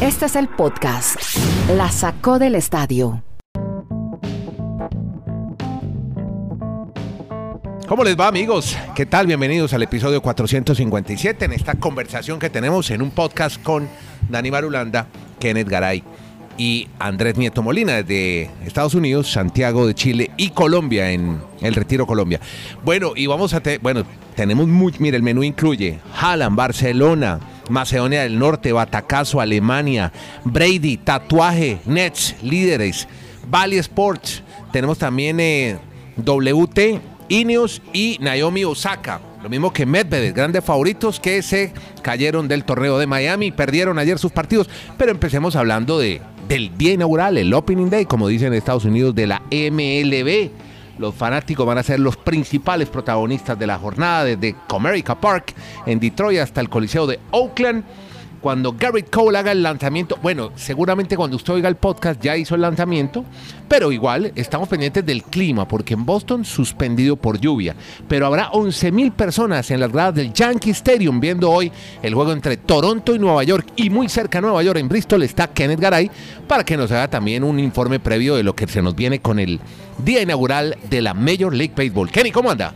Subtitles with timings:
[0.00, 1.16] Este es el podcast.
[1.76, 3.22] La sacó del estadio.
[7.86, 8.76] ¿Cómo les va amigos?
[8.94, 9.26] ¿Qué tal?
[9.26, 13.88] Bienvenidos al episodio 457 en esta conversación que tenemos en un podcast con
[14.28, 15.06] Dani Marulanda,
[15.40, 16.04] Kenneth Garay
[16.56, 22.06] y Andrés Nieto Molina desde Estados Unidos, Santiago de Chile y Colombia en el Retiro
[22.06, 22.38] Colombia.
[22.84, 24.04] Bueno, y vamos a tener, bueno,
[24.36, 27.40] tenemos muy, mire, el menú incluye Haaland, Barcelona,
[27.70, 30.12] Macedonia del Norte, Batacazo, Alemania,
[30.44, 33.08] Brady, Tatuaje, Nets, Líderes,
[33.48, 35.78] Valley Sports, tenemos también eh,
[36.16, 39.20] WT Ineos y Naomi Osaka.
[39.42, 41.72] Lo mismo que Medvedev, grandes favoritos que se
[42.02, 44.68] cayeron del torneo de Miami y perdieron ayer sus partidos.
[44.98, 49.14] Pero empecemos hablando de, del día inaugural, el Opening Day, como dicen en Estados Unidos,
[49.14, 50.50] de la MLB.
[51.00, 55.54] Los fanáticos van a ser los principales protagonistas de la jornada desde Comerica Park
[55.86, 57.84] en Detroit hasta el Coliseo de Oakland
[58.40, 62.54] cuando Garrett Cole haga el lanzamiento, bueno, seguramente cuando usted oiga el podcast ya hizo
[62.54, 63.24] el lanzamiento,
[63.68, 67.76] pero igual estamos pendientes del clima, porque en Boston suspendido por lluvia,
[68.08, 71.70] pero habrá 11 mil personas en las gradas del Yankee Stadium viendo hoy
[72.02, 75.22] el juego entre Toronto y Nueva York, y muy cerca de Nueva York, en Bristol,
[75.22, 76.10] está Kenneth Garay,
[76.48, 79.38] para que nos haga también un informe previo de lo que se nos viene con
[79.38, 79.60] el
[80.04, 82.10] día inaugural de la Major League Baseball.
[82.10, 82.74] Kenny, ¿cómo anda?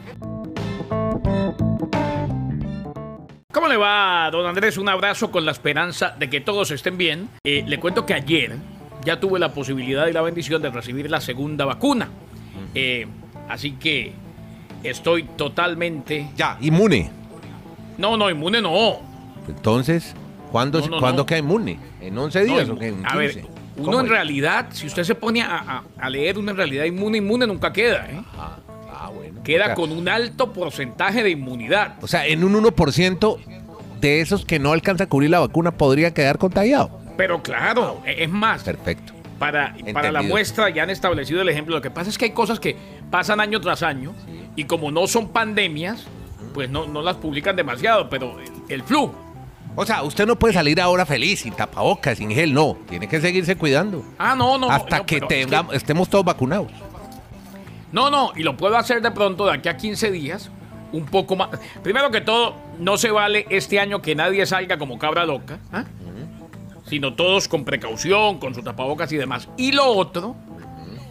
[3.55, 4.77] ¿Cómo le va, don Andrés?
[4.78, 7.28] Un abrazo con la esperanza de que todos estén bien.
[7.44, 8.56] Eh, le cuento que ayer
[9.05, 12.08] ya tuve la posibilidad y la bendición de recibir la segunda vacuna.
[12.74, 13.06] Eh,
[13.48, 14.12] así que
[14.83, 16.30] estoy totalmente...
[16.36, 17.11] Ya, inmune.
[17.96, 18.98] No, no, inmune no.
[19.46, 20.14] Entonces,
[20.50, 21.27] ¿cuándo, No, no, ¿cuándo no.
[21.27, 21.78] queda inmune?
[22.00, 22.89] ¿En 11 días No, o qué?
[22.89, 23.48] ¿En a ver, 15?
[23.77, 24.11] uno ¿Cómo en es?
[24.11, 27.72] realidad, si usted se pone a, a- a leer, uno en realidad inmune, inmune nunca
[27.72, 28.06] queda.
[28.11, 28.20] ¿eh?
[28.36, 28.56] Ah,
[29.45, 31.97] O Queda sea, con un alto porcentaje de inmunidad.
[32.00, 33.39] O sea, en un 1%
[34.01, 36.98] de esos que no alcanza a cubrir la vacuna podría quedar contagiado.
[37.19, 39.12] Pero claro, es más, Perfecto.
[39.39, 41.75] para, para la muestra ya han establecido el ejemplo.
[41.77, 42.75] Lo que pasa es que hay cosas que
[43.11, 44.14] pasan año tras año
[44.57, 46.05] y como no son pandemias,
[46.55, 49.13] pues no, no las publican demasiado, pero el, el flu.
[49.77, 52.79] O sea, usted no puede salir ahora feliz, sin tapabocas, sin gel, no.
[52.89, 54.05] Tiene que seguirse cuidando.
[54.18, 54.70] Ah, no, no.
[54.70, 56.70] hasta no, que, es tengamos- estemos todos vacunados.
[57.94, 60.50] No, no, y lo puedo hacer de pronto de aquí a 15 días,
[60.92, 61.48] un poco más.
[61.82, 65.84] Primero que todo, no se vale este año que nadie salga como cabra loca, ¿ah?
[66.86, 69.48] sino todos con precaución, con su tapabocas y demás.
[69.56, 70.34] Y lo otro,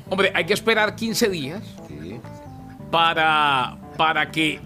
[0.09, 1.63] hombre, hay que esperar 15 días
[2.91, 4.59] para, para que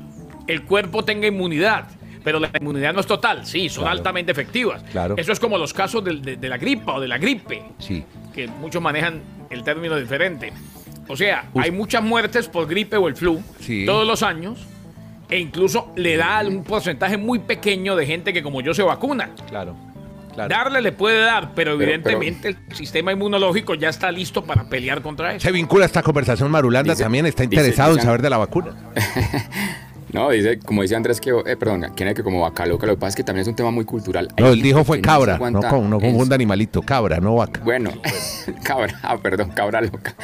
[0.47, 1.85] el cuerpo tenga inmunidad.
[2.23, 3.97] Pero la inmunidad no es total, sí, son Claro.
[3.99, 4.84] altamente efectivas.
[4.91, 5.13] Claro.
[5.17, 8.03] Eso es como los casos de, de la gripa o de la gripe Sí.
[8.34, 10.51] que muchos manejan el término diferente.
[11.07, 13.85] O sea, hay muchas muertes por gripe o el flu Sí.
[13.85, 14.66] todos los años
[15.29, 19.29] e incluso le da un porcentaje muy pequeño de gente que como yo se vacuna.
[19.50, 19.75] Claro.
[20.34, 20.50] Claro.
[20.50, 25.01] Darle le puede dar, pero Pero- evidentemente el sistema inmunológico ya está listo para pelear
[25.01, 25.40] contra eso.
[25.47, 28.75] Se vincula esta conversación Marulanda Dice- también está dice- interesado en saber de la vacuna.
[30.13, 32.97] No, dice, como dice Andrés, que, eh, perdón, que, que como vaca loca, lo que
[33.00, 34.29] pasa es que también es un tema muy cultural.
[34.38, 37.35] Hay No, él dijo fue no cabra, no, aguanta con, no confunda animalito, cabra, no
[37.35, 37.59] vaca.
[37.62, 37.91] Bueno,
[38.63, 40.16] cabra, ah, perdón, cabra loca.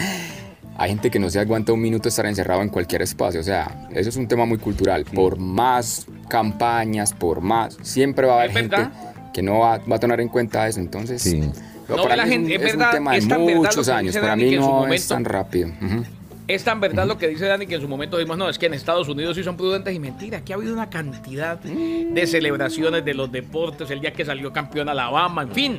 [0.77, 3.87] Hay gente que no se aguanta un minuto estar encerrado en cualquier espacio, o sea,
[3.91, 5.05] eso es un tema muy cultural.
[5.05, 9.31] Por más campañas, por más, siempre va a haber Es gente verdad.
[9.33, 11.21] que no va, va a tomar en cuenta eso, entonces...
[11.21, 11.41] Sí.
[11.89, 14.15] No, para la mí es un- gente- es es un tema de es muchos años,
[14.17, 15.67] para mí no es momento- tan rápido.
[15.69, 16.03] Ujú.
[16.47, 18.65] Es tan verdad lo que dice Dani que en su momento dijimos, no, es que
[18.65, 20.39] en Estados Unidos sí son prudentes y mentira.
[20.39, 24.89] Aquí ha habido una cantidad de celebraciones de los deportes, el día que salió campeón
[24.89, 25.77] Alabama, en fin.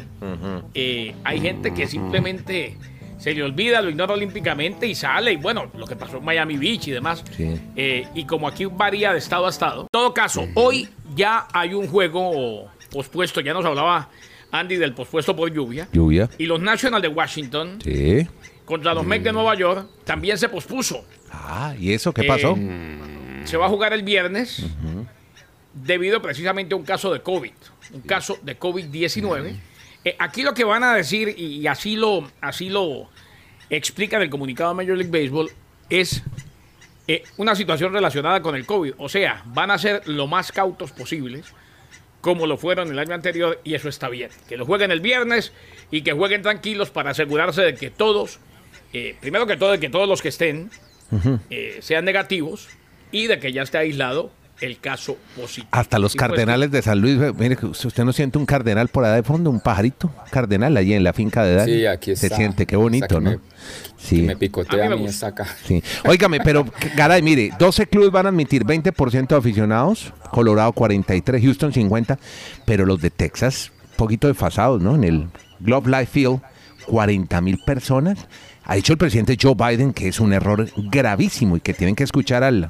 [0.73, 2.79] Eh, hay gente que simplemente
[3.19, 5.33] se le olvida, lo ignora olímpicamente y sale.
[5.33, 7.25] Y bueno, lo que pasó en Miami Beach y demás.
[7.37, 7.59] Sí.
[7.77, 9.83] Eh, y como aquí varía de estado a estado.
[9.83, 14.09] En todo caso, hoy ya hay un juego pospuesto, ya nos hablaba
[14.51, 15.89] Andy del pospuesto por lluvia.
[15.93, 16.29] Lluvia.
[16.39, 18.27] Y los Nationals de Washington Sí.
[18.65, 21.05] contra los Mets de Nueva York también se pospuso.
[21.33, 22.57] Ah, ¿y eso qué Eh, pasó?
[23.45, 24.65] Se va a jugar el viernes
[25.75, 27.53] debido precisamente a un caso de COVID,
[27.93, 29.55] un caso de COVID-19.
[30.05, 33.09] Eh, aquí lo que van a decir, y, así, lo, así lo
[33.71, 35.51] explica en el comunicado de Major League Baseball,
[35.89, 36.23] es
[37.09, 38.95] eh, una situación relacionada con el COVID.
[38.99, 41.47] O sea, van a ser lo más cautos posibles,
[42.21, 44.31] como lo fueron el año anterior, y eso está bien.
[44.49, 45.53] Que lo jueguen el viernes
[45.91, 48.41] y que jueguen tranquilos para asegurarse de que todos,
[48.93, 50.71] eh, primero que todo, de que todos los que estén
[51.81, 52.69] sean negativos
[53.13, 55.69] y de que ya esté aislado el caso positivo.
[55.73, 58.89] Hasta los Y pues, cardenales de San Luis, mire, que usted no siente un cardenal
[58.89, 61.73] por allá de fondo, un pajarito cardenal allí en la finca de Dani.
[61.75, 62.29] Sí, aquí está.
[62.29, 63.31] Se siente, qué bonito, ¿no?
[63.33, 63.39] me-
[63.97, 64.23] sí.
[64.23, 65.47] Me picotea A a mí me acá.
[65.67, 65.83] Sí.
[66.07, 66.65] Óigame, pero
[66.97, 72.19] Garay, mire, 12 clubes van a admitir 20% de aficionados, Colorado 43, Houston 50,
[72.65, 74.95] pero los de Texas poquito desfasados, ¿no?
[74.95, 75.27] En el
[75.61, 76.41] Globe Life Field,
[76.87, 78.19] 40 mil personas.
[78.65, 82.05] Ha dicho el presidente Joe Biden que es un error gravísimo y que tienen que
[82.05, 82.69] escuchar al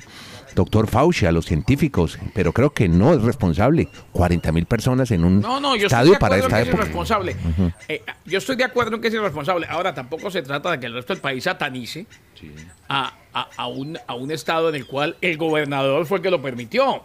[0.55, 3.89] doctor Fauci, a los científicos, pero creo que no es responsable.
[4.13, 6.63] 40 mil personas en un No, no, yo estadio estoy de para esta en que
[6.63, 6.83] es época.
[6.83, 7.37] irresponsable.
[7.89, 9.67] Eh, yo estoy de acuerdo en que es irresponsable.
[9.69, 12.07] Ahora, tampoco se trata de que el resto del país satanice
[12.89, 16.31] a, a- a un, a un estado en el cual el gobernador fue el que
[16.31, 17.03] lo permitió.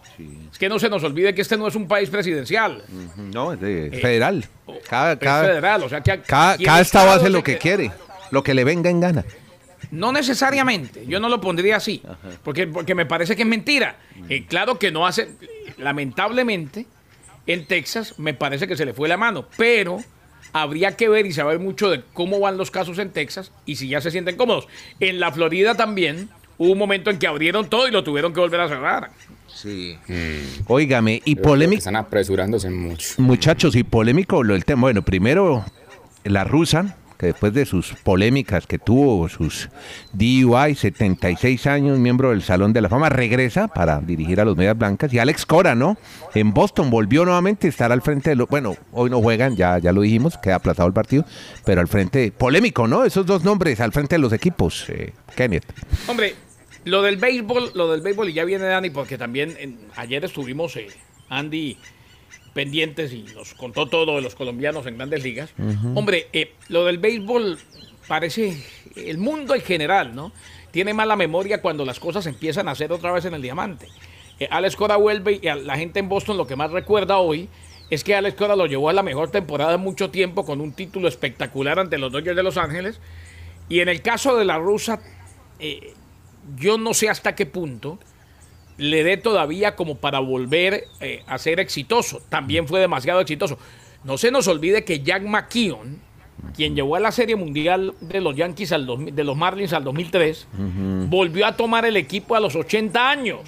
[0.51, 2.83] Es que no se nos olvide que este no es un país presidencial.
[3.17, 4.45] No, es de- federal.
[4.87, 7.91] Cada, Es federal, o sea que cada, cada estado hace lo que quiere,
[8.31, 9.25] lo que le venga en gana.
[9.91, 12.01] No necesariamente, yo no lo pondría así,
[12.43, 13.97] porque, porque me parece que es mentira.
[14.29, 15.29] Eh, claro que no hace,
[15.77, 16.85] lamentablemente,
[17.47, 20.03] en Texas me parece que se le fue la mano, pero
[20.53, 23.87] habría que ver y saber mucho de cómo van los casos en Texas y si
[23.87, 24.67] ya se sienten cómodos.
[24.99, 28.39] En la Florida también hubo un momento en que abrieron todo y lo tuvieron que
[28.39, 29.09] volver a cerrar.
[29.47, 29.97] Sí.
[30.67, 33.15] Óigame, y polémico, Están apresurándose mucho.
[33.17, 34.81] muchachos, y polémico lo del tema.
[34.81, 35.65] Bueno, primero,
[36.23, 39.67] la rusa, que después de sus polémicas que tuvo, sus
[40.13, 44.77] DUI, 76 años, miembro del Salón de la Fama, regresa para dirigir a los Medias
[44.77, 45.13] Blancas.
[45.13, 45.97] Y Alex Cora, ¿no?
[46.33, 48.47] En Boston volvió nuevamente a estar al frente de los...
[48.47, 51.25] Bueno, hoy no juegan, ya, ya lo dijimos, queda aplazado el partido,
[51.65, 52.31] pero al frente...
[52.31, 53.03] Polémico, ¿no?
[53.03, 55.65] Esos dos nombres al frente de los equipos, eh, Kenneth.
[56.07, 56.35] Hombre,
[56.85, 59.57] lo del béisbol, lo del béisbol, y ya viene Dani, porque también
[59.97, 60.87] ayer estuvimos eh,
[61.27, 61.77] Andy
[62.59, 65.53] pendientes y nos contó todo de los colombianos en grandes ligas.
[65.95, 67.57] Hombre, eh, lo del béisbol
[68.05, 68.61] parece,
[68.97, 70.33] el mundo en general, ¿no?
[70.71, 73.87] Tiene mala memoria cuando las cosas empiezan a hacer otra vez en el diamante.
[74.41, 77.47] Eh, Alex Cora vuelve y a la gente en Boston lo que más recuerda hoy
[77.89, 80.73] es que Alex Cora lo llevó a la mejor temporada en mucho tiempo con un
[80.73, 82.99] título espectacular ante los Dodgers de Los Ángeles.
[83.69, 84.99] Y en el caso de la rusa,
[85.59, 85.93] eh,
[86.57, 87.99] yo no sé hasta qué punto
[88.79, 92.21] le dé todavía como para volver eh, a ser exitoso.
[92.29, 93.59] También fue demasiado exitoso.
[94.03, 95.99] No se nos olvide que Jack McKeon,
[96.55, 99.83] quien llevó a la Serie Mundial de los Yankees al 2000 de los Marlins al
[99.83, 100.47] 2003,
[101.09, 103.41] volvió a tomar el equipo a los 80 años.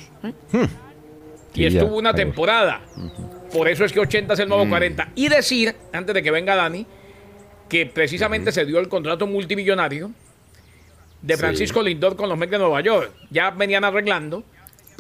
[1.54, 2.82] Sí, Y estuvo una temporada.
[3.54, 5.10] Por eso es que 80 es el nuevo 40.
[5.16, 6.86] Y decir, antes de que venga Dani,
[7.70, 10.12] que precisamente se dio el contrato multimillonario
[11.22, 11.40] de Sí.
[11.40, 13.12] Francisco Lindor con los Mets de Nueva York.
[13.30, 14.44] Ya venían arreglando,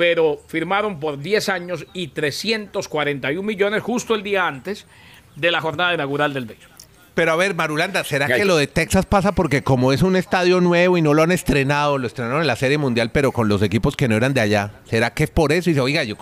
[0.01, 4.87] pero firmaron por 10 años y 341 millones justo el día antes
[5.35, 6.71] de la jornada inaugural del béisbol.
[7.13, 10.59] Pero a ver, Marulanda, ¿será que lo de Texas pasa porque como es un estadio
[10.59, 13.61] nuevo y no lo han estrenado, lo estrenaron en la Serie Mundial, pero con los
[13.61, 14.71] equipos que no eran de allá?
[14.85, 15.69] ¿Será que es por eso?
[15.69, 16.15] Y dice, oiga, yo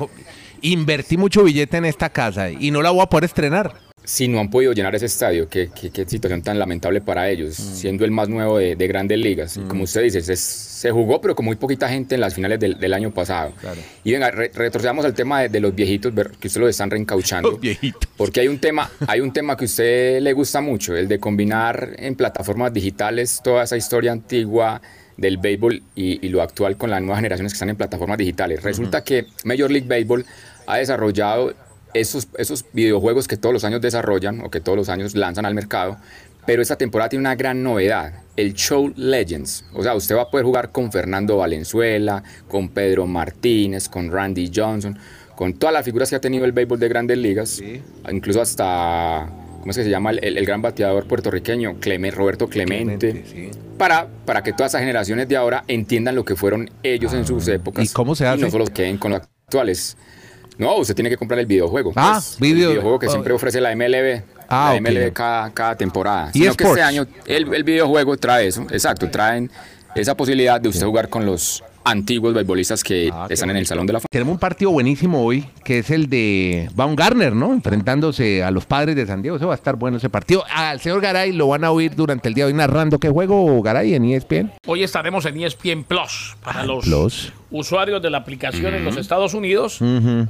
[0.61, 3.88] invertí mucho billete en esta casa y no la voy a poder estrenar.
[4.03, 7.55] Si no han podido llenar ese estadio, qué, qué- qué situación tan lamentable para ellos,
[7.55, 9.57] siendo el más nuevo de, de grandes ligas.
[9.57, 12.59] Y Como usted dice, se, se jugó, pero con muy poquita gente en las finales
[12.59, 13.53] del, del año pasado.
[14.03, 17.51] Y venga, re- retrocedamos al tema de, de los viejitos, que usted los están reencauchando.
[17.51, 18.09] Los viejitos.
[18.17, 21.19] Porque hay un tema, hay un tema que a usted le gusta mucho, el de
[21.19, 24.81] combinar en plataformas digitales toda esa historia antigua
[25.17, 28.63] del béisbol y, y lo actual con las nuevas generaciones que están en plataformas digitales.
[28.63, 30.25] Resulta que Major League Baseball
[30.65, 31.53] ha desarrollado
[31.93, 35.53] esos, esos videojuegos que todos los años desarrollan o que todos los años lanzan al
[35.55, 35.97] mercado,
[36.45, 39.65] pero esta temporada tiene una gran novedad, el Show Legends.
[39.73, 44.51] O sea, usted va a poder jugar con Fernando Valenzuela, con Pedro Martínez, con Randy
[44.53, 44.97] Johnson,
[45.35, 47.61] con todas las figuras que ha tenido el béisbol de grandes ligas,
[48.11, 50.11] incluso hasta, ¿cómo es que se llama?
[50.11, 53.59] El, el gran bateador puertorriqueño, Clemente, Roberto Clemente, Clemente, sí.
[53.77, 57.47] para, para que todas esas generaciones de ahora entiendan lo que fueron ellos en sus
[57.47, 57.85] épocas.
[57.85, 58.41] ¿Y cómo se Y hace?
[58.41, 59.97] no solo queden con los actuales.
[60.59, 61.93] No, usted tiene que comprar el videojuego.
[61.95, 63.11] Ah, pues, video- El videojuego que oh.
[63.11, 64.21] siempre ofrece la MLB.
[64.49, 64.81] Ah, la.
[64.81, 66.29] MLB cada, cada temporada.
[66.33, 68.67] Y Sino que este año el, el videojuego trae eso.
[68.69, 69.49] Exacto, traen
[69.95, 73.65] esa posibilidad de usted jugar con los antiguos beisbolistas que Ah, están en el.
[73.65, 74.07] Salón de la Fama.
[74.09, 77.53] Tenemos un partido buenísimo hoy, que es el de Baumgartner, ¿no?
[77.53, 79.37] Enfrentándose a los padres de San Diego.
[79.37, 80.43] Eso va a estar bueno ese partido.
[80.53, 82.99] Al señor Garay lo van a oír durante el día de hoy narrando.
[82.99, 84.51] ¿Qué juego, Garay, en ESPN?
[84.67, 87.33] Hoy estaremos en ESPN Plus para los Plus.
[87.51, 89.79] usuarios de la aplicación en los Estados Unidos.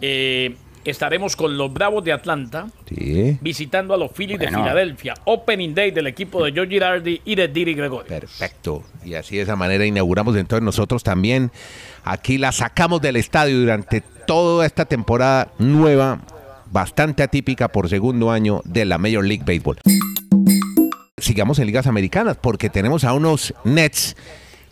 [0.02, 0.56] Eh,
[0.86, 3.38] estaremos con los Bravos de Atlanta Sí.
[3.42, 4.48] visitando a los Phillies de.
[4.48, 5.14] Filadelfia.
[5.26, 8.08] Opening Day del equipo de Joe Girardi y de Diri Gregorio.
[8.08, 8.84] Perfecto.
[9.06, 11.52] Y así de esa manera inauguramos entonces nosotros también.
[12.04, 16.20] Aquí la sacamos del estadio durante toda esta temporada nueva,
[16.72, 19.80] bastante atípica por segundo año de la Major League Baseball.
[21.18, 24.16] Sigamos en ligas americanas porque tenemos a unos Nets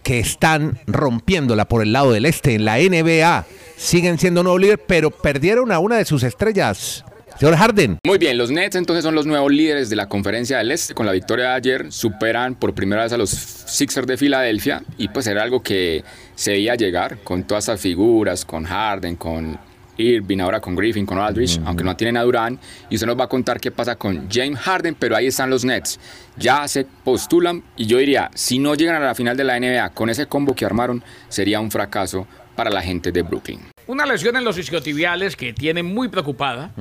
[0.04, 3.46] que están rompiéndola por el lado del este en la NBA.
[3.77, 7.05] Siguen siendo nuevo líder, pero perdieron a una de sus estrellas,
[7.39, 8.00] señor Harden.
[8.03, 10.96] Muy bien, los Nets entonces son los nuevos líderes de la conferencia del Este.
[10.96, 15.10] Con la victoria de ayer superan por primera vez a los Sixers de Filadelfia y
[15.10, 16.03] pues era algo que
[16.34, 19.60] se veía llegar con todas esas figuras, con Harden, con
[19.98, 22.60] Irving, ahora con Griffin, con Aldridge, aunque no tienen a Durán.
[22.89, 25.63] Y usted nos va a contar qué pasa con James Harden, pero ahí están los
[25.63, 26.00] Nets.
[26.36, 29.91] Ya se postulan y yo diría, si no llegan a la final de la NBA
[29.91, 32.27] con ese combo que armaron, sería un fracaso
[32.58, 33.60] para la gente de Brooklyn.
[33.86, 36.72] Una lesión en los isquiotibiales que tiene muy preocupada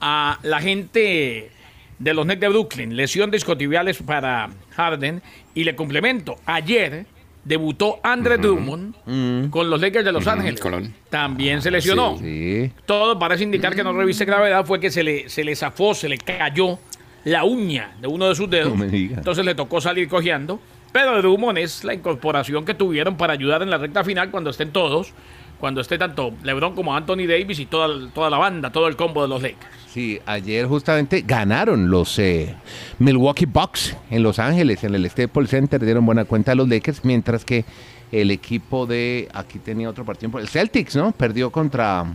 [0.00, 1.50] a la gente
[1.98, 2.94] de los Nets de Brooklyn.
[2.94, 5.22] Lesión de isquiotibiales para Harden.
[5.54, 7.06] Y le complemento, ayer
[7.44, 10.60] debutó Andre Drummond con los Lakers de Los Ángeles.
[10.60, 10.92] Colón.
[11.08, 12.18] También se lesionó.
[12.18, 12.72] Sí.
[12.84, 16.08] Todo parece indicar que no reviste gravedad, fue que se le, se le zafó, se
[16.08, 16.78] le cayó
[17.24, 18.76] la uña de uno de sus dedos.
[18.76, 18.84] No.
[18.84, 20.60] Entonces le tocó salir cojeando.
[20.96, 24.70] Pero Drummond es la incorporación que tuvieron para ayudar en la recta final cuando estén
[24.70, 25.12] todos,
[25.60, 29.20] cuando esté tanto LeBron como Anthony Davis y toda, toda la banda, todo el combo
[29.20, 29.66] de los Lakers.
[29.92, 32.54] Sí, ayer justamente ganaron los eh,
[32.98, 37.04] Milwaukee Bucks en Los Ángeles, en el Staples Center, dieron buena cuenta a los Lakers,
[37.04, 37.66] mientras que
[38.10, 41.12] el equipo de, aquí tenía otro partido, el Celtics, ¿no?
[41.12, 42.06] Perdió contra,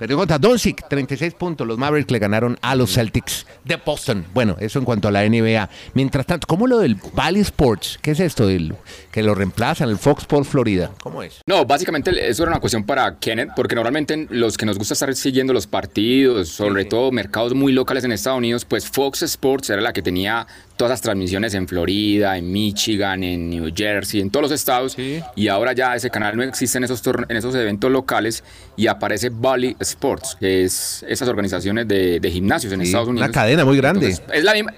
[0.00, 4.24] perdió contra Doncic, 36 puntos, los Mavericks le ganaron a los Celtics de Boston.
[4.32, 5.68] Bueno, eso en cuanto a la NBA.
[5.92, 7.98] Mientras tanto, ¿cómo lo del Valley Sports?
[8.00, 8.46] ¿Qué es esto?
[8.46, 8.74] Del,
[9.12, 10.90] que lo reemplazan, el Fox Sports Florida.
[11.02, 11.42] ¿Cómo es?
[11.46, 15.14] No, básicamente eso era una cuestión para Kenneth, porque normalmente los que nos gusta estar
[15.14, 19.82] siguiendo los partidos, sobre todo mercados muy locales en Estados Unidos, pues Fox Sports era
[19.82, 20.46] la que tenía
[20.78, 25.20] todas las transmisiones en Florida, en Michigan, en New Jersey, en todos los estados, Sí.
[25.36, 28.42] y ahora ya ese canal no existe en esos, en esos eventos locales
[28.78, 29.89] y aparece Valley Sports,
[30.38, 33.34] que es esas organizaciones de, de gimnasios en Sí, Estados una Unidos.
[33.34, 34.06] cadena muy grande.
[34.10, 34.72] Entonces, es la misma.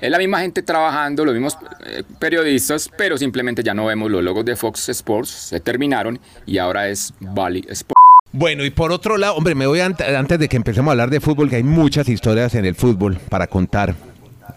[0.00, 4.20] Es la misma gente trabajando, los mismos eh, periodistas, pero simplemente ya no vemos los
[4.24, 8.00] logos de Fox Sports, se terminaron y ahora es Valley Sports.
[8.32, 11.08] Bueno, y por otro lado, hombre, me voy ant- antes de que empecemos a hablar
[11.10, 13.94] de fútbol, que hay muchas historias en el fútbol para contar.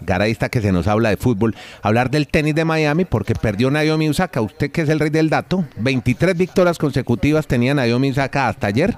[0.01, 1.55] Garay está que se nos habla de fútbol.
[1.83, 4.41] Hablar del tenis de Miami, porque perdió Naomi Osaka.
[4.41, 5.65] Usted que es el rey del dato.
[5.77, 8.95] 23 victorias consecutivas tenía Naomi Osaka hasta ayer.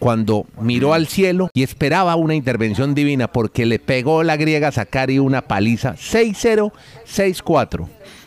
[0.00, 5.20] Cuando miró al cielo y esperaba una intervención divina, porque le pegó la griega Sakari
[5.20, 6.72] una paliza 6-0,
[7.06, 7.86] 6-4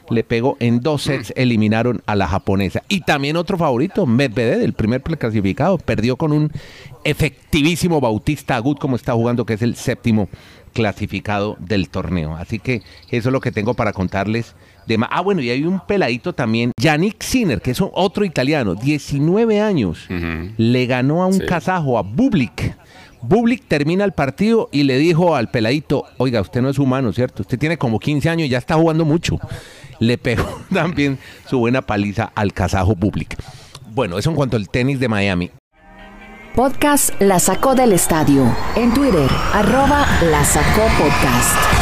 [0.10, 2.84] le pegó en dos sets, eliminaron a la japonesa.
[2.88, 6.52] Y también otro favorito, Medvedev, el primer clasificado, perdió con un
[7.04, 10.30] efectivísimo Bautista Agut, como está jugando, que es el séptimo
[10.74, 12.36] clasificado del torneo.
[12.36, 14.56] Así que eso es lo que tengo para contarles.
[14.88, 19.62] De ah, bueno, y hay un peladito también, Yannick Sinner, que es otro italiano, 19
[19.62, 20.08] años,
[20.58, 21.46] le ganó a un Sí.
[21.46, 22.76] kazajo, a Bublik.
[23.22, 27.44] Bublik termina el partido y le dijo al peladito, oiga, usted no es humano, ¿cierto?
[27.44, 29.40] Usted tiene como 15 años y ya está jugando mucho.
[30.00, 31.18] Le pegó también
[31.50, 33.38] su buena paliza al kazajo Bublik.
[33.92, 35.52] Bueno, eso en cuanto al tenis de Miami.
[36.56, 38.46] Podcast La Sacó del Estadio.
[38.76, 41.73] En Twitter, arroba La Sacó Podcast.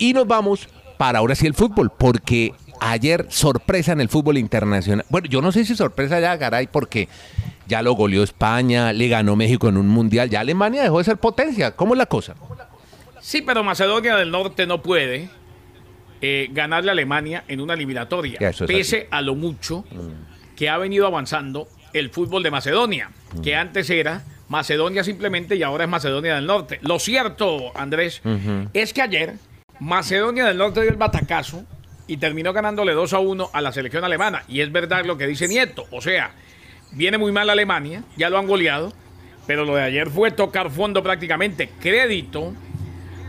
[0.00, 0.66] Y nos vamos
[0.96, 5.04] para ahora sí el fútbol, porque ayer sorpresa en el fútbol internacional.
[5.10, 7.06] Bueno, yo no sé si sorpresa ya, Garay, porque
[7.68, 11.18] ya lo goleó España, le ganó México en un mundial, ya Alemania dejó de ser
[11.18, 11.76] potencia.
[11.76, 12.34] ¿Cómo es la cosa?
[13.20, 15.28] Sí, pero Macedonia del Norte no puede
[16.22, 19.84] eh, ganarle a Alemania en una eliminatoria, es pese a lo mucho
[20.56, 23.10] que ha venido avanzando el fútbol de Macedonia,
[23.42, 26.78] que antes era Macedonia simplemente y ahora es Macedonia del Norte.
[26.80, 28.22] Lo cierto, Andrés,
[28.72, 29.34] es que ayer
[29.80, 31.64] Macedonia del Norte dio el batacazo
[32.06, 34.42] y terminó ganándole 2 a 1 a la selección alemana.
[34.46, 36.32] Y es verdad lo que dice Nieto, o sea,
[36.92, 38.92] viene muy mal Alemania, ya lo han goleado,
[39.46, 41.70] pero lo de ayer fue tocar fondo prácticamente.
[41.80, 42.52] Crédito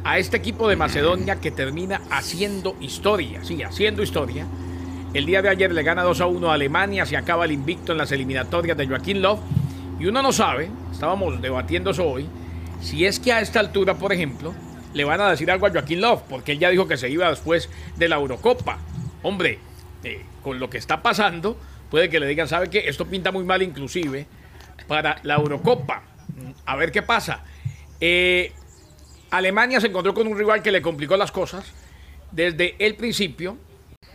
[0.03, 4.45] a este equipo de Macedonia que termina haciendo historia, sí, haciendo historia.
[5.13, 7.93] El día de ayer le gana 2 a 1 a Alemania, se acaba el invicto
[7.93, 9.39] en las eliminatorias de Joaquín Love.
[10.01, 12.27] Y uno no sabe, estábamos debatiendo eso hoy,
[12.81, 14.53] si es que a esta altura, por ejemplo,
[14.93, 17.29] le van a decir algo a Joaquín Love, porque él ya dijo que se iba
[17.29, 18.79] después de la Eurocopa.
[19.23, 19.59] Hombre,
[20.03, 21.57] eh, con lo que está pasando,
[21.89, 22.83] puede que le digan, ¿sabe qué?
[22.87, 24.25] Esto pinta muy mal inclusive
[24.87, 26.03] para la Eurocopa.
[26.65, 27.43] A ver qué pasa.
[27.99, 28.51] Eh,
[29.29, 31.65] Alemania se encontró con un rival que le complicó las cosas
[32.31, 33.57] desde el principio.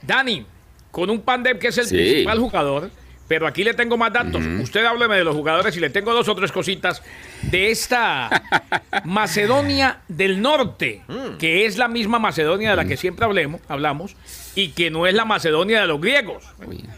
[0.02, 0.45] Dani,
[0.90, 1.95] con un Pandem que es el Sí.
[1.97, 2.90] principal jugador,
[3.28, 4.45] pero aquí le tengo más datos.
[4.61, 7.02] Usted hábleme de los jugadores y le tengo dos o tres cositas
[7.42, 8.42] de esta
[9.04, 11.02] Macedonia del Norte,
[11.38, 14.16] que es la misma Macedonia de la que siempre hablemos, hablamos
[14.56, 16.42] y que no es la Macedonia de los griegos,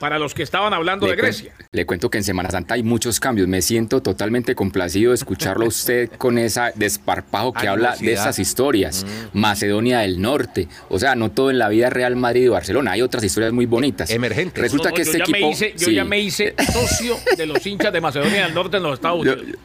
[0.00, 1.52] para los que estaban hablando de Le, Grecia.
[1.72, 3.46] le cuento que en Semana Santa hay muchos cambios.
[3.48, 8.38] Me siento totalmente complacido de escucharlo a usted con ese desparpajo que habla de esas
[8.38, 9.04] historias.
[9.32, 10.68] Macedonia del Norte.
[10.88, 12.92] O sea, no todo en la vida Real Madrid y Barcelona.
[12.92, 14.08] Hay otras historias muy bonitas.
[14.10, 14.62] Emergentes.
[14.62, 15.38] Resulta No, no, que yo este ya equipo.
[15.46, 15.94] Me hice, yo sí.
[15.94, 19.32] ya me hice socio de los hinchas de Macedonia del Norte en los Estados Yo-
[19.34, 19.58] Unidos.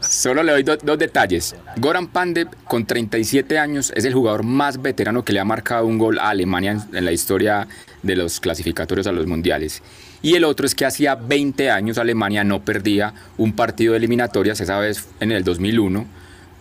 [0.00, 1.54] Solo le doy do- dos detalles.
[1.76, 5.98] Goran Pandev, con 37 años, es el jugador más veterano que le ha marcado un
[5.98, 7.68] gol a Alemania en, en la historia
[8.02, 9.82] de los clasificatorios a los mundiales.
[10.22, 14.60] Y el otro es que hacía 20 años Alemania no perdía un partido de eliminatorias,
[14.60, 16.06] esa vez en el 2001,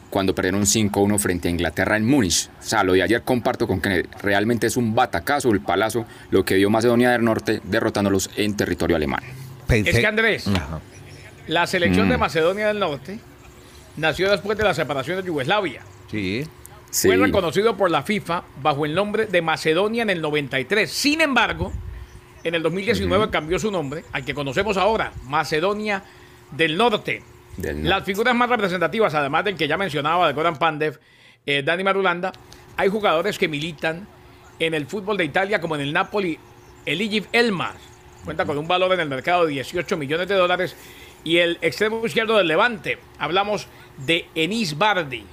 [0.09, 2.49] cuando perdieron 5-1 frente a Inglaterra en Múnich.
[2.59, 6.43] O sea, lo de ayer comparto con que realmente es un batacazo, el palazo, lo
[6.43, 9.21] que dio Macedonia del Norte derrotándolos en territorio alemán.
[9.67, 10.79] Pensé- Es que Andrés, Ajá.
[11.47, 12.11] la selección Mm.
[12.11, 13.19] de Macedonia del Norte
[13.99, 15.83] nació después de la separación de Yugoslavia.
[16.09, 16.45] Sí.
[16.89, 17.07] Sí.
[17.07, 20.89] Fue reconocido por la FIFA bajo el nombre de Macedonia en el 93.
[20.89, 21.71] Sin embargo,
[22.43, 26.03] en el 2019 cambió su nombre al que conocemos ahora, Macedonia
[26.51, 27.21] del Norte.
[27.57, 27.89] Del norte.
[27.89, 30.99] Las figuras más representativas, además del que ya mencionaba, de Goran Pandev,
[31.45, 32.31] eh, Dani Marulanda,
[32.77, 34.07] hay jugadores que militan
[34.59, 36.39] en el fútbol de Italia como en el Napoli,
[36.85, 37.75] el Egypt Elmas.
[38.23, 40.75] Cuenta con un valor en el mercado de 18 millones de dólares.
[41.23, 43.67] Y el extremo izquierdo del Levante, hablamos
[44.05, 45.25] de Enis Bardi.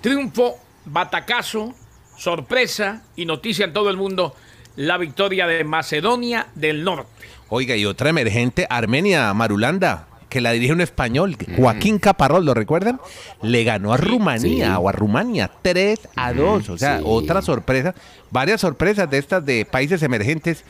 [0.00, 1.74] Triunfo, batacazo,
[2.16, 4.34] sorpresa y noticia en todo el mundo,
[4.76, 7.10] la victoria de Macedonia del Norte.
[7.48, 13.00] Oiga, y otra emergente, Armenia Marulanda, que la dirige un español, Joaquín Caparrós, ¿lo recuerdan?
[13.42, 14.72] Le ganó a Rumanía Sí.
[14.80, 16.68] o a Rumania 3 a 2.
[16.68, 17.04] O sea, sí.
[17.06, 17.94] otra sorpresa.
[18.30, 20.64] Varias sorpresas de estas de países emergentes.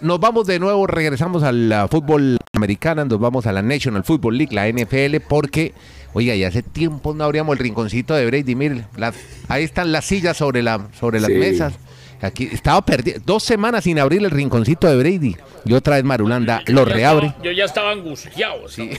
[0.00, 4.54] Nos vamos de nuevo, regresamos al fútbol americano, nos vamos a la National Football League,
[4.54, 5.74] la NFL, porque,
[6.12, 8.54] oiga, ya hace tiempo no abríamos el rinconcito de Brady.
[8.54, 9.16] Mire, las-
[9.48, 11.34] ahí están las sillas sobre, la, sobre las Sí.
[11.36, 11.74] mesas.
[12.20, 15.36] Aquí estaba perdido, dos semanas sin abrir el rinconcito de Brady.
[15.64, 17.26] Y otra vez Marulanda lo Yo ya reabre.
[17.26, 18.68] estaba- yo ya estaba angustiado.
[18.68, 18.90] Sí,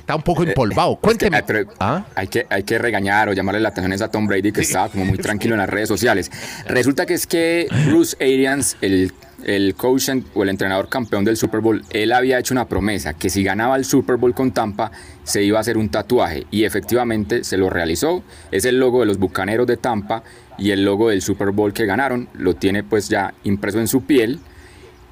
[0.00, 0.96] está un poco empolvado.
[0.96, 1.42] Cuénteme.
[1.80, 2.04] ¿Ah?
[2.14, 5.06] hay, que, hay que regañar o llamarle la atención a Tom Brady, que estaba como
[5.06, 6.30] muy tranquilo en las redes sociales.
[6.66, 9.12] Resulta que es que Bruce Arians, el,
[9.44, 13.30] el coach o el entrenador campeón del Super Bowl, él había hecho una promesa, que
[13.30, 14.90] si ganaba el Super Bowl con Tampa,
[15.24, 16.46] se iba a hacer un tatuaje.
[16.50, 18.22] Y efectivamente se lo realizó.
[18.50, 20.22] Es el logo de los Bucaneros de Tampa
[20.58, 22.28] y el logo del Super Bowl que ganaron.
[22.34, 24.40] Lo tiene pues ya impreso en su piel.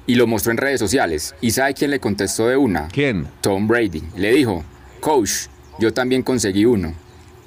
[0.07, 1.35] Y lo mostró en redes sociales.
[1.41, 2.87] ¿Y sabe quién le contestó de una?
[2.87, 3.27] ¿Quién?
[3.39, 4.03] Tom Brady.
[4.17, 4.63] Le dijo,
[4.99, 5.47] coach,
[5.79, 6.93] yo también conseguí uno.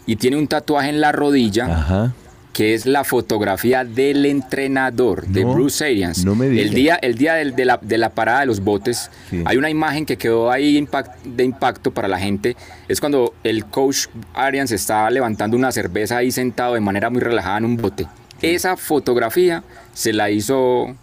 [0.07, 2.14] Y tiene un tatuaje en la rodilla Ajá.
[2.55, 6.25] Que es la fotografía del entrenador de No, Bruce Arians.
[6.25, 9.11] no me el día, el día del- de, la, de la parada de los botes,
[9.29, 9.43] Sí.
[9.45, 12.57] hay una imagen que quedó ahí impact- de impacto para la gente.
[12.88, 17.59] Es cuando el coach Arians estaba levantando una cerveza ahí sentado de manera muy relajada
[17.59, 18.07] en un bote.
[18.40, 20.95] Esa fotografía se la hizo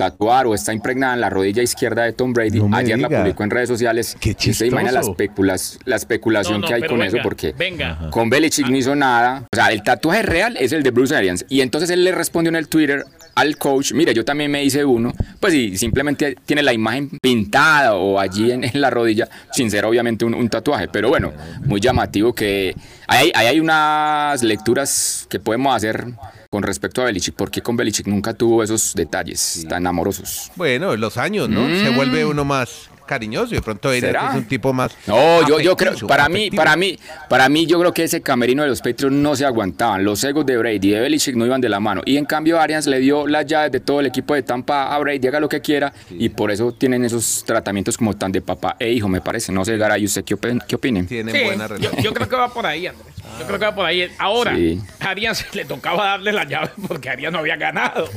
[0.00, 2.58] tatuar o está impregnada en la rodilla izquierda de Tom Brady.
[2.60, 3.20] No Ayer la diga.
[3.20, 4.16] publicó en redes sociales.
[4.18, 5.12] Qué Y usted imagina la, chistoso.
[5.18, 8.08] especulas- la especulación No, no, que hay con eso venga, porque venga.
[8.10, 9.44] con Belichick no hizo nada.
[9.52, 11.44] O sea, el tatuaje real es el de Bruce Arians.
[11.50, 14.84] Y entonces él le respondió en el Twitter al coach, mire, yo también me hice
[14.86, 15.12] uno.
[15.38, 19.84] Pues sí, simplemente tiene la imagen pintada o allí en, en la rodilla, sin ser
[19.84, 20.88] obviamente un, un tatuaje.
[20.88, 21.32] Pero bueno,
[21.66, 22.74] muy llamativo que
[23.06, 26.06] hay, hay unas lecturas que podemos hacer
[26.50, 30.50] con respecto a Belichick, porque con Belichick nunca tuvo esos detalles tan amorosos.
[30.56, 31.68] Bueno, los años, ¿no?
[31.68, 34.30] Se vuelve uno más cariñoso y de pronto Arians ¿Será?
[34.30, 34.96] es un tipo más.
[35.06, 36.96] No, yo, yo creo, afectivo, para mí, para mí,
[37.28, 40.04] para mí, yo creo que ese camerino de los Patriots no se aguantaban.
[40.04, 42.02] Los egos de Brady y de Belichick no iban de la mano.
[42.06, 44.98] Y en cambio, Arians le dio las llaves de todo el equipo de Tampa a
[45.00, 45.92] Brady, haga lo que quiera.
[46.10, 49.50] Y por eso tienen esos tratamientos como tan de papá e hijo, me parece.
[49.52, 51.02] No sé, Garay, ¿usted qué, opin- qué opine?
[51.04, 52.02] Tienen Sí, buena yo, relación.
[52.04, 53.06] yo creo que va por ahí, Andrés.
[53.38, 54.08] Yo creo que va por ahí.
[54.18, 54.80] Ahora, Sí.
[55.00, 58.08] a Arias le tocaba darle la llave porque Arias no había ganado.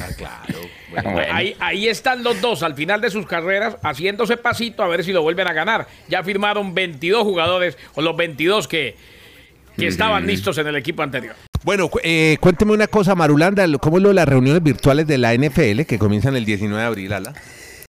[0.00, 0.58] Ah, claro.
[0.90, 1.34] Bueno, Bueno.
[1.34, 5.12] Ahí, ahí están los dos al final de sus carreras haciéndose pasito a ver si
[5.12, 5.86] lo vuelven a ganar.
[6.08, 8.96] Ya firmaron 22 jugadores o los 22 que,
[9.76, 11.34] que estaban listos en el equipo anterior.
[11.64, 15.34] Bueno, eh, cuénteme una cosa, Marulanda, ¿cómo es lo de las reuniones virtuales de la
[15.34, 17.34] NFL que comienzan el 19 de abril, Ala?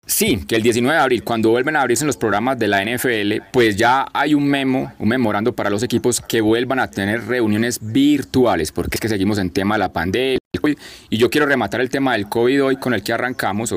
[0.06, 3.44] Sí, que el 19 de abril, cuando vuelven a abrirse los programas de la NFL,
[3.54, 7.80] pues ya hay un memo, un memorando para los equipos que vuelvan a tener reuniones
[7.80, 10.39] virtuales, porque es que seguimos en tema de la pandemia.
[11.10, 13.72] Y yo quiero rematar el tema del COVID hoy con el que arrancamos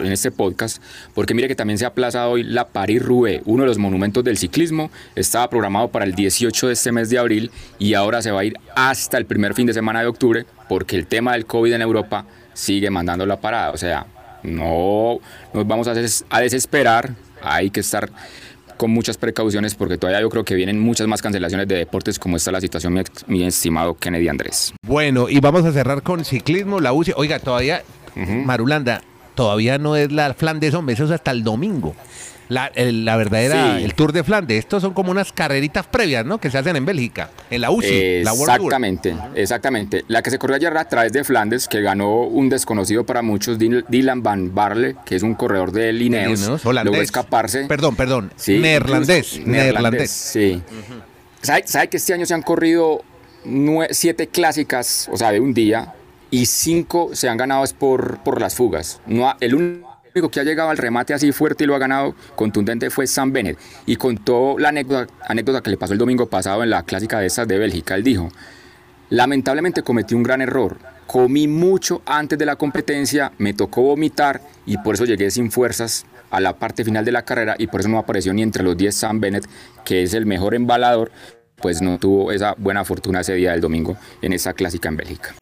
[0.00, 0.82] en este podcast,
[1.14, 4.36] porque mire que también se ha aplazado hoy la Paris-Roubaix, uno de los monumentos del
[4.36, 8.40] ciclismo, estaba programado para el 18 de este mes de abril y ahora se va
[8.40, 11.74] a ir hasta el primer fin de semana de octubre, porque el tema del COVID
[11.74, 14.06] en Europa sigue mandando la parada, o sea,
[14.42, 15.20] no
[15.54, 15.94] nos vamos a
[16.40, 18.10] desesperar, hay que estar
[18.76, 22.36] con muchas precauciones porque todavía yo creo que vienen muchas más cancelaciones de deportes como
[22.36, 24.74] está la situación, mi, estimado Kennedy Andrés.
[24.86, 27.12] Bueno, y vamos a cerrar con ciclismo, la UCI.
[27.16, 27.82] Oiga, todavía,
[28.14, 29.02] Marulanda,
[29.34, 31.94] todavía no es la Flandes, hombre, eso es hasta el domingo.
[32.48, 33.84] La, el- la verdadera, Sí.
[33.84, 34.58] el Tour de Flandes.
[34.58, 36.38] Estos son como unas carreritas previas, ¿no?
[36.38, 38.66] Que se hacen en Bélgica, en la UCI, la World Tour.
[38.72, 40.04] Exactamente, exactamente.
[40.08, 43.58] La que se corrió ayer a través de Flandes, que ganó un desconocido para muchos,
[43.58, 46.92] Dylan Van Barle, que es un corredor de Lineos, Lineos, holandés.
[46.92, 47.64] logró escaparse.
[47.64, 48.32] Perdón, perdón.
[48.36, 49.40] Sí, neerlandés.
[49.44, 50.10] Neerlandés.
[50.10, 50.62] Sí.
[51.42, 53.02] ¿Sabe, sabe que este año se han corrido
[53.90, 55.94] siete clásicas, o sea, de un día,
[56.30, 59.00] y cinco se han ganado es por, por las fugas.
[59.06, 59.82] No el
[60.16, 63.32] único que ha llegado al remate así fuerte y lo ha ganado contundente fue Sam
[63.32, 63.58] Bennett.
[63.84, 67.26] Y contó la anécdota, anécdota que le pasó el domingo pasado en la clásica de
[67.26, 67.94] esas de Bélgica.
[67.94, 68.30] Él dijo,
[69.10, 70.78] lamentablemente cometí un gran error.
[71.06, 76.06] Comí mucho antes de la competencia, me tocó vomitar y por eso llegué sin fuerzas
[76.30, 78.76] a la parte final de la carrera y por eso no apareció ni entre los
[78.76, 79.46] 10 Sam Bennett,
[79.84, 81.12] que es el mejor embalador,
[81.56, 85.34] pues no tuvo esa buena fortuna ese día del domingo en esa clásica en Bélgica.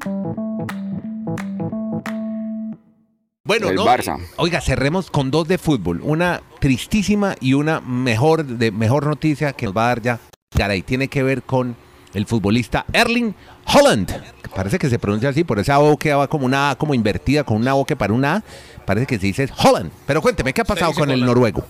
[3.47, 4.19] Bueno, El no, Barça.
[4.37, 6.01] Oiga, cerremos con dos de fútbol.
[6.03, 10.21] Una tristísima y una mejor de mejor noticia que nos va a dar ya
[10.55, 10.81] Garay.
[10.81, 11.77] Tiene que ver con
[12.15, 13.35] el futbolista Erling
[13.67, 14.09] Holland.
[14.41, 16.95] que Parece que se pronuncia así, por esa O que va como una A como
[16.95, 18.43] invertida, con una O que para una A.
[18.87, 19.93] Parece que se dice Holland.
[20.07, 21.67] Pero cuénteme, ¿qué ha pasado con el noruego?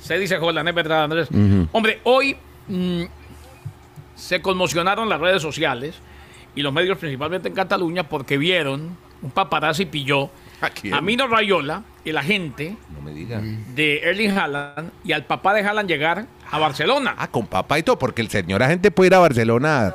[0.00, 1.28] Se dice Holland, es verdad, Andrés.
[1.72, 2.36] Hombre, hoy
[2.68, 3.02] mm,
[4.14, 5.96] se conmocionaron las redes sociales
[6.54, 10.30] y los medios, principalmente en Cataluña, porque vieron un paparazzi pilló
[10.62, 10.94] ¿A quién?
[10.94, 13.40] a Mino Rayola, el agente No me diga.
[13.74, 17.14] de Erling Haaland, y al papá de Haaland llegar a Barcelona.
[17.18, 19.88] Ah, con papá y todo, porque el señor agente puede ir a Barcelona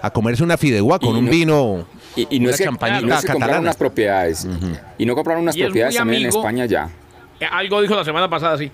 [0.00, 1.86] a, a comerse una fideuá con Y un no- vino.
[2.16, 3.58] Y, y no, Una es que, no es que compraron catalana.
[3.60, 4.46] unas propiedades.
[4.98, 6.90] Y no compraron unas propiedades también en amigo- España ya.
[7.40, 8.70] Eh, Algo dijo la semana pasada, sí.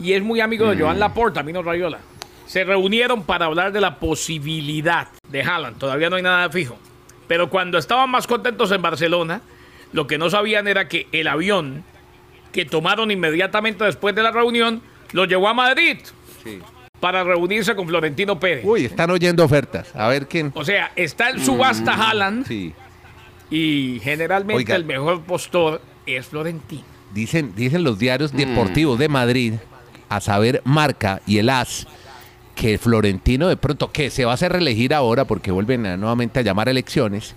[0.00, 1.98] Y es muy amigo de Joan Laporta, Mino Rayola.
[2.46, 5.78] Se reunieron para hablar de la posibilidad de Haaland.
[5.78, 6.76] Todavía no hay nada fijo.
[7.28, 9.40] Pero cuando estaban más contentos en Barcelona,
[9.94, 11.84] lo que no sabían era que el avión
[12.52, 15.96] que tomaron inmediatamente después de la reunión lo llevó a Madrid
[17.00, 18.64] para reunirse con Florentino Pérez.
[18.64, 19.94] Uy, están oyendo ofertas.
[19.94, 20.52] A ver quién.
[20.54, 22.72] O sea, está en subasta Haaland Sí.
[23.50, 24.76] y generalmente Oiga.
[24.76, 26.82] el mejor postor es Florentino.
[27.12, 29.54] Dicen, dicen los diarios deportivos de Madrid,
[30.08, 31.86] a saber, Marca y el AS,
[32.56, 36.40] que Florentino de pronto, que se va a hacer reelegir ahora porque vuelven a- nuevamente
[36.40, 37.34] a llamar a elecciones.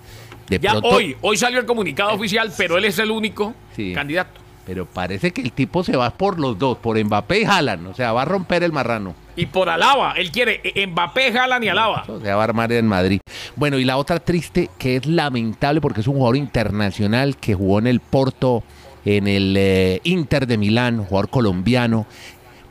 [0.50, 3.94] De Ya pronto, hoy, hoy salió el comunicado oficial, pero él es el único Sí.
[3.94, 4.40] candidato.
[4.66, 7.88] Pero parece que el tipo se va por los dos, por Mbappé y Haaland.
[7.88, 9.16] O sea, va a romper el marrano.
[9.38, 12.04] Y por Alaba, él quiere eh, Mbappé, Haaland y Alaba.
[12.10, 13.22] O sea, va a armar en Madrid.
[13.56, 17.80] Bueno, y la otra triste, que es lamentable porque es un jugador internacional que jugó
[17.80, 18.62] en el Porto,
[19.06, 22.06] en el eh, Inter de Milán, jugador colombiano,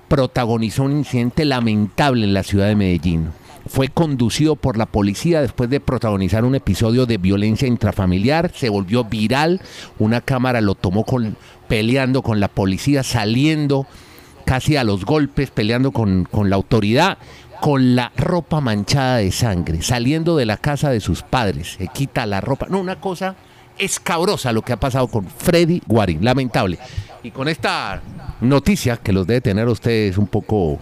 [0.08, 3.30] protagonizó un incidente lamentable en la ciudad de Medellín.
[3.68, 8.52] Fue conducido por la policía después de protagonizar un episodio de violencia intrafamiliar.
[8.54, 9.60] Se volvió viral.
[9.98, 11.36] Una cámara lo tomó con,
[11.68, 13.86] peleando con la policía, saliendo
[14.44, 17.18] casi a los golpes, peleando con, con la autoridad,
[17.60, 21.74] con la ropa manchada de sangre, saliendo de la casa de sus padres.
[21.78, 22.66] Se quita la ropa.
[22.70, 23.34] No, una cosa
[23.78, 26.24] escabrosa lo que ha pasado con Freddy Guarín.
[26.24, 26.78] Lamentable.
[27.22, 28.00] Y con esta
[28.40, 30.78] noticia que los debe tener ustedes un poco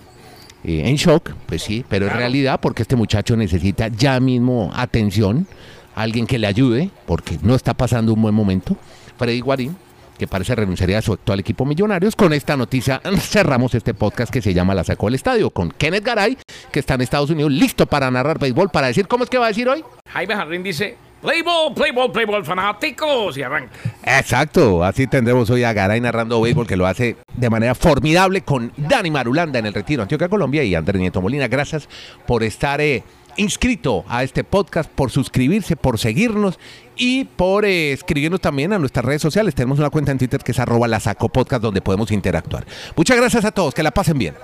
[0.64, 5.46] eh, en shock, pues sí, pero en realidad porque este muchacho necesita ya mismo atención,
[5.94, 8.76] alguien que le ayude, porque no está pasando un buen momento.
[9.16, 9.76] Freddy Guarín,
[10.18, 12.16] que parece renunciaría a su actual equipo Millonarios.
[12.16, 16.04] Con esta noticia cerramos este podcast que se llama La Sacó del Estadio, con Kenneth
[16.04, 16.38] Garay,
[16.72, 19.46] que está en Estados Unidos, listo para narrar béisbol, para decir, ¿cómo es que va
[19.46, 19.84] a decir hoy?
[20.08, 23.72] Jaime Jarrín dice, play ball, play ball, play ball, fanáticos, y arranca.
[24.04, 28.72] Exacto, así tendremos hoy a Garay narrando béisbol que lo hace de manera formidable con
[28.76, 31.48] Dani Marulanda en el Retiro Antioquia Colombia y Andrés Nieto Molina.
[31.48, 31.88] Gracias
[32.26, 33.02] por estar eh,
[33.38, 36.58] inscrito a este podcast, por suscribirse, por seguirnos
[36.94, 39.54] y por eh, escribirnos también a nuestras redes sociales.
[39.54, 42.66] Tenemos una cuenta en Twitter que es arroba la saco podcast donde podemos interactuar.
[42.96, 44.34] Muchas gracias a todos, que la pasen bien.